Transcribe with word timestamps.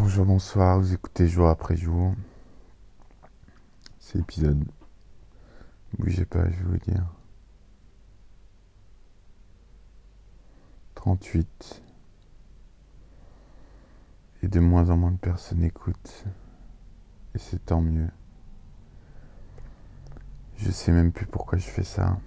Bonjour, 0.00 0.24
bonsoir, 0.24 0.78
vous 0.78 0.94
écoutez 0.94 1.26
jour 1.26 1.48
après 1.48 1.76
jour. 1.76 2.14
C'est 3.98 4.16
l'épisode. 4.16 4.64
Bougez 5.98 6.24
pas, 6.24 6.48
je 6.48 6.56
vais 6.56 6.62
vous 6.62 6.78
dire. 6.78 7.04
38. 10.94 11.82
Et 14.44 14.46
de 14.46 14.60
moins 14.60 14.88
en 14.90 14.96
moins 14.96 15.10
de 15.10 15.16
personnes 15.16 15.64
écoutent. 15.64 16.24
Et 17.34 17.38
c'est 17.38 17.66
tant 17.66 17.80
mieux. 17.80 18.08
Je 20.58 20.70
sais 20.70 20.92
même 20.92 21.10
plus 21.10 21.26
pourquoi 21.26 21.58
je 21.58 21.66
fais 21.66 21.82
ça. 21.82 22.20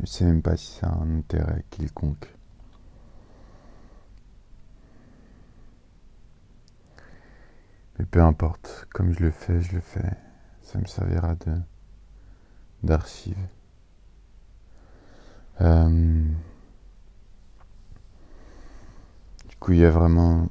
Je 0.00 0.06
sais 0.06 0.24
même 0.24 0.40
pas 0.40 0.56
si 0.56 0.78
ça 0.78 0.86
a 0.86 0.94
un 0.94 1.18
intérêt 1.18 1.66
quelconque. 1.68 2.37
Mais 7.98 8.04
peu 8.06 8.22
importe, 8.22 8.86
comme 8.92 9.12
je 9.12 9.20
le 9.20 9.30
fais, 9.30 9.60
je 9.60 9.74
le 9.74 9.80
fais. 9.80 10.16
Ça 10.62 10.78
me 10.78 10.86
servira 10.86 11.34
de 11.34 11.56
d'archive. 12.84 13.38
Euh, 15.60 16.24
du 19.48 19.56
coup, 19.56 19.72
il 19.72 19.78
y 19.78 19.84
a 19.84 19.90
vraiment 19.90 20.48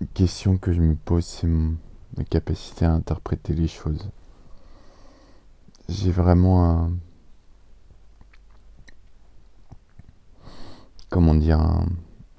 une 0.00 0.06
question 0.08 0.58
que 0.58 0.72
je 0.72 0.80
me 0.80 0.94
pose, 0.94 1.24
c'est 1.24 1.48
ma 1.48 2.24
capacité 2.30 2.84
à 2.84 2.92
interpréter 2.92 3.52
les 3.52 3.66
choses. 3.66 4.10
J'ai 5.88 6.12
vraiment 6.12 6.70
un 6.70 6.92
comment 11.08 11.34
dire 11.34 11.60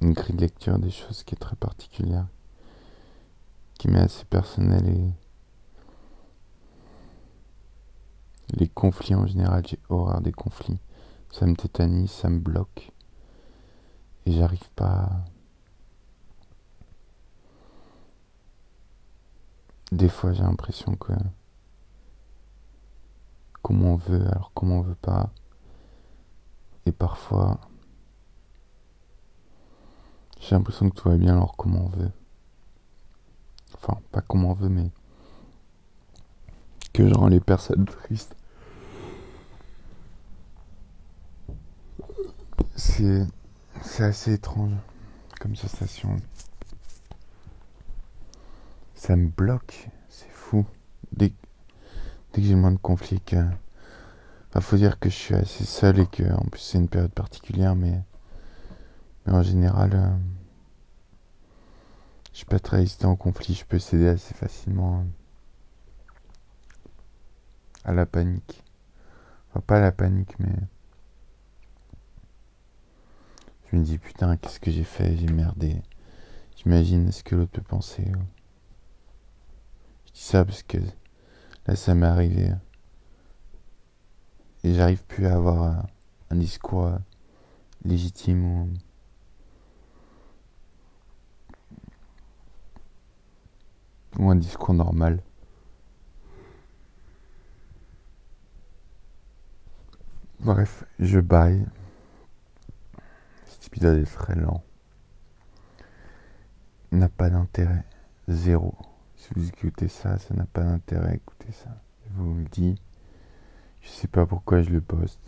une 0.02 0.14
grille 0.14 0.36
de 0.36 0.42
lecture 0.42 0.80
des 0.80 0.92
choses 0.92 1.24
qui 1.24 1.36
est 1.36 1.38
très 1.38 1.56
particulière 1.56 2.28
qui 3.78 3.88
m'est 3.89 4.00
assez 4.00 4.25
personnel 4.25 4.88
et 4.88 5.14
les 8.53 8.67
conflits 8.67 9.16
en 9.16 9.28
général, 9.28 9.66
j'ai 9.67 9.80
horreur 9.89 10.22
des 10.22 10.31
conflits. 10.31 10.80
Ça 11.31 11.45
me 11.45 11.56
tétanise, 11.56 12.11
ça 12.11 12.30
me 12.30 12.39
bloque. 12.39 12.92
Et 14.25 14.31
j'arrive 14.31 14.70
pas 14.75 15.09
Des 19.92 20.09
fois 20.09 20.33
j'ai 20.33 20.44
l'impression 20.44 20.95
que 20.95 21.14
comment 23.61 23.94
on 23.94 23.95
veut 23.95 24.28
alors 24.28 24.52
comment 24.53 24.80
on 24.80 24.81
veut 24.81 24.95
pas. 24.95 25.31
Et 26.86 26.92
parfois 26.92 27.61
j'ai 30.42 30.55
l'impression 30.55 30.89
que 30.89 30.95
tout 30.95 31.08
va 31.08 31.16
bien 31.16 31.33
alors 31.33 31.55
comment 31.55 31.86
on 31.86 31.89
veut. 31.89 32.11
Enfin, 33.76 34.00
pas 34.12 34.22
comme 34.22 34.46
on 34.46 34.54
veut, 34.54 34.70
mais 34.70 34.90
que 36.94 37.08
je 37.08 37.14
rends 37.14 37.28
les 37.28 37.40
personnes 37.40 37.86
tristes. 37.86 38.36
C'est, 42.76 43.26
c'est 43.82 44.04
assez 44.04 44.34
étrange 44.34 44.73
comme 45.40 45.56
sensation. 45.56 46.16
Ça 48.95 49.16
me 49.16 49.28
bloque, 49.28 49.90
c'est 50.10 50.30
fou. 50.32 50.66
Dès, 51.12 51.30
que 52.32 52.42
j'ai 52.42 52.55
moins 52.55 52.72
de 52.72 52.78
conflits, 52.78 53.22
que. 53.22 53.36
Enfin, 54.49 54.61
faut 54.61 54.78
dire 54.78 54.99
que 54.99 55.10
je 55.10 55.16
suis 55.16 55.36
assez 55.36 55.66
seul 55.66 55.99
et 55.99 56.08
que, 56.08 56.23
en 56.23 56.45
plus, 56.45 56.61
c'est 56.61 56.78
une 56.78 56.88
période 56.88 57.11
particulière, 57.11 57.76
mais. 57.76 58.02
Mais 59.26 59.34
en 59.34 59.44
général. 59.44 59.92
Euh, 59.94 60.36
je 62.37 62.42
suis 62.42 62.45
pas 62.45 62.59
très 62.59 62.77
résistant 62.77 63.14
au 63.14 63.15
conflit, 63.15 63.55
je 63.55 63.65
peux 63.65 63.80
céder 63.80 64.09
assez 64.09 64.36
facilement 64.36 65.03
à 67.83 67.93
la 67.93 68.05
panique. 68.05 68.64
Enfin, 69.49 69.61
pas 69.61 69.77
à 69.77 69.81
la 69.81 69.92
panique, 69.92 70.37
mais. 70.37 70.53
Je 73.65 73.75
me 73.75 73.83
dis, 73.83 73.98
putain, 73.98 74.37
qu'est-ce 74.37 74.59
que 74.59 74.70
j'ai 74.70 74.83
fait? 74.83 75.17
J'ai 75.17 75.25
merdé. 75.25 75.81
J'imagine 76.58 77.11
ce 77.11 77.23
que 77.23 77.33
l'autre 77.33 77.53
peut 77.53 77.64
penser. 77.64 78.05
Je 80.05 80.11
dis 80.11 80.21
ça 80.21 80.45
parce 80.45 80.61
que 80.61 80.77
là, 81.65 81.75
ça 81.75 81.95
m'est 81.95 82.05
arrivé. 82.05 82.52
Et 84.64 84.75
j'arrive 84.75 85.04
plus 85.05 85.25
à 85.25 85.33
avoir 85.33 85.87
un 86.30 86.36
discours 86.36 86.99
légitime 87.83 88.45
ou 88.45 88.69
ou 94.17 94.30
un 94.30 94.36
discours 94.36 94.73
normal. 94.73 95.22
Bref, 100.39 100.86
je 101.00 101.20
baille. 101.20 101.66
Cet 103.45 103.67
épisode 103.67 103.98
est 103.98 104.05
très 104.05 104.36
lent. 104.36 104.64
N'a 106.92 107.10
pas 107.10 107.30
d'intérêt. 107.30 107.83
Zéro. 108.28 108.76
Si 109.16 109.30
vous 109.36 109.48
écoutez 109.50 109.88
ça, 109.88 110.17
ça 110.20 110.34
n'a 110.36 110.45
pas 110.45 110.64
d'intérêt. 110.64 111.16
Écoutez 111.16 111.52
ça. 111.52 111.82
Je 112.05 112.14
vous 112.14 112.36
le 112.36 112.45
dis. 112.45 112.80
Je 113.82 113.89
sais 113.89 114.08
pas 114.08 114.26
pourquoi 114.26 114.61
je 114.61 114.70
le 114.70 114.82
poste. 114.82 115.20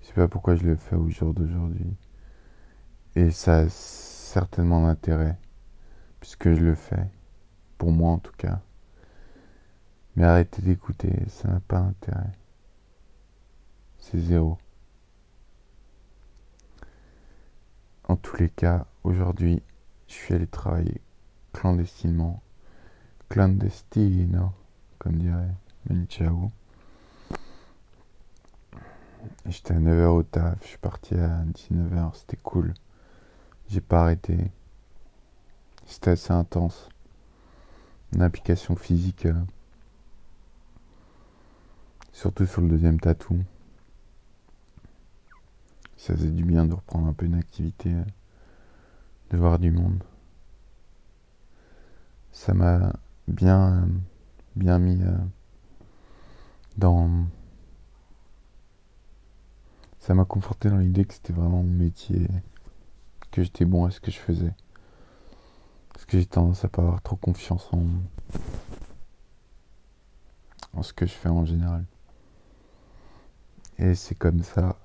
Je 0.00 0.08
sais 0.08 0.14
pas 0.14 0.28
pourquoi 0.28 0.56
je 0.56 0.64
le 0.64 0.76
fais 0.76 0.96
au 0.96 1.08
jour 1.08 1.32
d'aujourd'hui. 1.32 1.96
Et 3.16 3.30
ça 3.30 3.58
a 3.58 3.68
certainement 3.68 4.82
d'intérêt. 4.82 5.38
Puisque 6.20 6.52
je 6.52 6.60
le 6.60 6.74
fais 6.74 7.08
pour 7.78 7.92
moi 7.92 8.12
en 8.12 8.18
tout 8.18 8.34
cas. 8.36 8.60
Mais 10.16 10.24
arrêtez 10.24 10.62
d'écouter, 10.62 11.12
ça 11.28 11.48
n'a 11.48 11.60
pas 11.60 11.78
intérêt. 11.78 12.30
C'est 13.98 14.20
zéro. 14.20 14.58
En 18.06 18.16
tous 18.16 18.36
les 18.36 18.50
cas, 18.50 18.86
aujourd'hui, 19.02 19.62
je 20.08 20.14
suis 20.14 20.34
allé 20.34 20.46
travailler 20.46 21.00
clandestinement. 21.52 22.42
Clandestino, 23.28 24.52
comme 24.98 25.16
dirait 25.16 25.54
Manu 25.88 26.06
J'étais 29.46 29.74
à 29.74 29.78
9h 29.78 30.06
au 30.06 30.22
taf, 30.22 30.62
je 30.62 30.68
suis 30.68 30.78
parti 30.78 31.14
à 31.14 31.42
19h, 31.44 32.14
c'était 32.14 32.36
cool. 32.36 32.74
J'ai 33.68 33.80
pas 33.80 34.02
arrêté. 34.02 34.36
C'était 35.86 36.10
assez 36.10 36.32
intense 36.32 36.88
une 38.14 38.22
application 38.22 38.76
physique, 38.76 39.26
euh, 39.26 39.34
surtout 42.12 42.46
sur 42.46 42.60
le 42.60 42.68
deuxième 42.68 43.00
tatou. 43.00 43.38
Ça 45.96 46.14
faisait 46.14 46.30
du 46.30 46.44
bien 46.44 46.66
de 46.66 46.74
reprendre 46.74 47.06
un 47.08 47.12
peu 47.12 47.26
une 47.26 47.34
activité, 47.34 47.92
euh, 47.92 48.04
de 49.30 49.36
voir 49.36 49.58
du 49.58 49.70
monde. 49.70 50.02
Ça 52.32 52.54
m'a 52.54 52.92
bien, 53.26 53.82
euh, 53.82 53.86
bien 54.56 54.78
mis 54.78 55.00
dans. 56.76 57.26
Ça 60.00 60.14
m'a 60.14 60.24
conforté 60.24 60.68
dans 60.68 60.76
l'idée 60.76 61.04
que 61.04 61.14
c'était 61.14 61.32
vraiment 61.32 61.62
mon 61.62 61.72
métier, 61.72 62.28
que 63.30 63.42
j'étais 63.42 63.64
bon 63.64 63.86
à 63.86 63.90
ce 63.90 64.00
que 64.00 64.10
je 64.10 64.18
faisais. 64.18 64.52
Parce 65.94 66.04
que 66.04 66.18
j'ai 66.18 66.26
tendance 66.26 66.64
à 66.64 66.68
pas 66.68 66.82
avoir 66.82 67.00
trop 67.00 67.16
confiance 67.16 67.66
en, 67.72 67.86
en 70.74 70.82
ce 70.82 70.92
que 70.92 71.06
je 71.06 71.12
fais 71.12 71.30
en 71.30 71.46
général. 71.46 71.84
Et 73.78 73.94
c'est 73.94 74.14
comme 74.14 74.42
ça. 74.42 74.76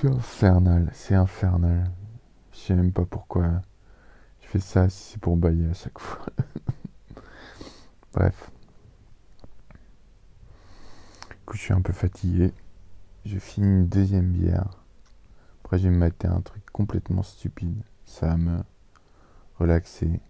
C'est 0.00 0.08
infernal, 0.08 0.90
c'est 0.92 1.14
infernal. 1.14 1.90
Je 2.52 2.58
sais 2.58 2.74
même 2.74 2.92
pas 2.92 3.04
pourquoi 3.04 3.62
je 4.40 4.48
fais 4.48 4.60
ça 4.60 4.88
si 4.88 5.12
c'est 5.12 5.20
pour 5.20 5.36
bailler 5.36 5.68
à 5.68 5.74
chaque 5.74 5.98
fois. 5.98 6.26
Bref. 8.12 8.50
Du 11.30 11.58
je 11.58 11.58
suis 11.58 11.72
un 11.72 11.80
peu 11.80 11.92
fatigué. 11.92 12.52
Je 13.24 13.38
finis 13.38 13.66
une 13.66 13.86
deuxième 13.86 14.32
bière. 14.32 14.81
Après, 15.72 15.88
me 15.88 15.96
mater 15.96 16.28
un 16.28 16.42
truc 16.42 16.66
complètement 16.70 17.22
stupide. 17.22 17.82
Ça 18.04 18.26
va 18.26 18.36
me 18.36 18.62
relaxer. 19.58 20.20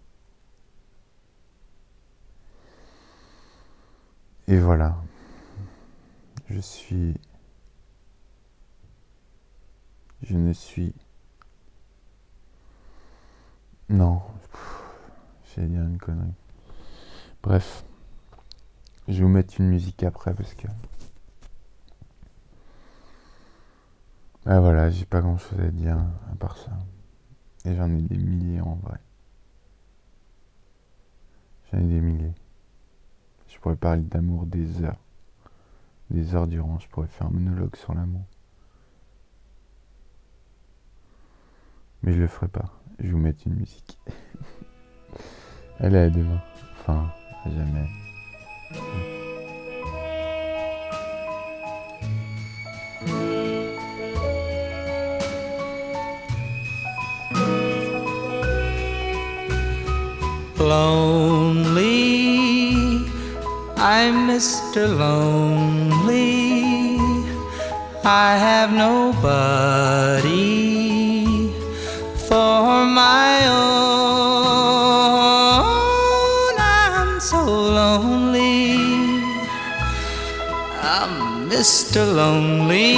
Et 4.47 4.57
voilà. 4.57 4.95
Je 6.47 6.61
suis. 6.61 7.19
Je 10.21 10.37
ne 10.37 10.53
suis. 10.53 10.95
Non. 13.89 14.21
J'allais 15.43 15.67
dire 15.67 15.81
une 15.81 15.97
connerie. 15.97 16.35
Bref. 17.41 17.83
Je 19.09 19.15
vais 19.15 19.23
vous 19.23 19.27
mettre 19.27 19.59
une 19.59 19.67
musique 19.67 20.03
après 20.03 20.33
parce 20.33 20.53
que. 20.53 20.67
Ah 24.45 24.59
voilà, 24.59 24.89
j'ai 24.89 25.05
pas 25.05 25.21
grand 25.21 25.37
chose 25.37 25.59
à 25.61 25.71
dire 25.71 25.97
à 26.31 26.35
part 26.35 26.57
ça. 26.57 26.71
Et 27.63 27.75
j'en 27.75 27.89
ai 27.89 28.01
des 28.01 28.17
milliers 28.17 28.59
en 28.59 28.75
vrai. 28.75 28.97
J'en 31.71 31.79
ai 31.79 31.83
des 31.83 32.01
milliers. 32.01 32.33
Je 33.47 33.57
pourrais 33.59 33.77
parler 33.77 34.01
d'amour 34.01 34.45
des 34.45 34.83
heures. 34.83 34.99
Des 36.09 36.35
heures 36.35 36.47
durant, 36.47 36.77
je 36.79 36.89
pourrais 36.89 37.07
faire 37.07 37.27
un 37.27 37.29
monologue 37.29 37.75
sur 37.77 37.93
l'amour. 37.93 38.25
Mais 42.01 42.11
je 42.11 42.19
le 42.19 42.27
ferai 42.27 42.49
pas. 42.49 42.69
Je 42.99 43.11
vous 43.11 43.17
mettre 43.17 43.47
une 43.47 43.55
musique. 43.55 43.97
Allez, 45.79 45.99
à 45.99 46.09
demain. 46.09 46.41
Enfin, 46.79 47.09
à 47.45 47.49
jamais. 47.49 47.87
Lonely, 60.63 61.91
I'm 63.75 64.27
Mr. 64.29 64.87
Lonely. 64.97 66.63
I 68.05 68.37
have 68.37 68.71
nobody 68.71 70.23
for 72.27 72.85
my 72.85 73.45
own. 73.47 73.73
I'm 76.57 77.19
so 77.19 77.43
lonely. 77.43 78.77
I'm 80.81 81.49
Mr. 81.49 82.05
Lonely. 82.15 82.95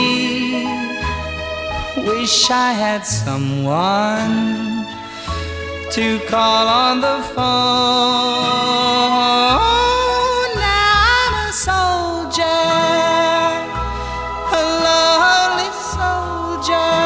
Wish 2.05 2.51
I 2.51 2.73
had 2.73 3.05
someone 3.05 4.64
to 5.95 6.19
call 6.27 6.67
on 6.67 6.99
the 6.99 7.21
phone. 7.33 7.45
Now 10.59 10.91
I'm 11.23 11.35
a 11.47 11.53
soldier, 11.53 12.43
a 14.59 14.61
lonely 14.87 15.71
soldier, 15.95 16.99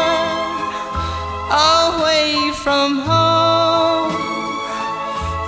away 1.78 2.34
from 2.64 2.90
home, 3.12 4.12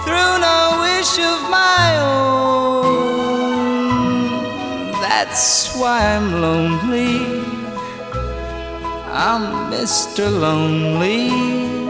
through 0.03 0.33
no 0.47 0.59
wish 0.85 1.13
of 1.17 1.39
my 1.49 1.97
own. 2.77 3.41
That's 5.01 5.73
why 5.75 5.97
I'm 6.13 6.27
lonely. 6.39 7.17
I'm 9.11 9.43
Mr. 9.71 10.29
Lonely. 10.29 11.80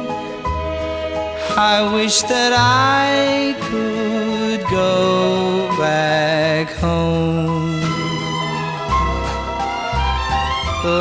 I 1.64 1.94
wish 1.94 2.24
that 2.24 2.54
I 2.58 3.54
could 3.70 4.62
go 4.72 5.70
back 5.78 6.72
home. 6.82 7.82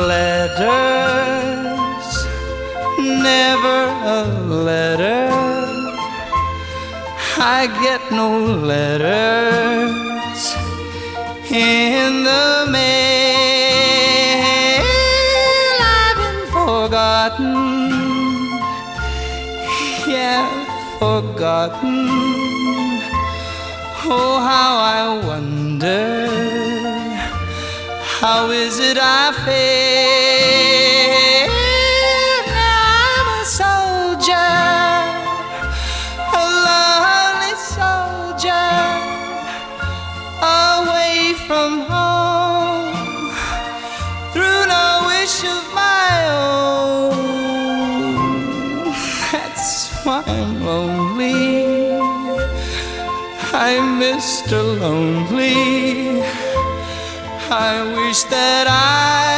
Letters, 0.07 1.29
never 2.99 3.79
a 4.19 4.23
letter. 4.69 5.29
I 7.57 7.65
get 7.81 8.11
no 8.11 8.29
letters 8.71 10.41
in 11.49 12.23
the 12.23 12.67
mail. 12.71 13.00
Forgotten. 21.01 21.97
Oh, 24.13 24.35
how 24.51 24.71
I 24.97 25.01
wonder, 25.29 26.27
how 28.19 28.41
is 28.51 28.77
it 28.79 28.97
I 29.01 29.31
feel? 29.43 30.29
Now 32.53 32.85
I'm 33.09 33.29
a 33.41 33.43
soldier, 33.61 34.53
a 36.39 36.43
lonely 36.67 37.55
soldier, 37.75 38.69
away 40.67 41.17
from 41.47 41.69
home, 41.89 42.00
lonely. 50.63 51.99
I'm 53.53 53.99
Mr. 53.99 54.57
Lonely. 54.79 56.21
I 57.49 57.83
wish 57.95 58.23
that 58.23 58.67
I 58.67 59.30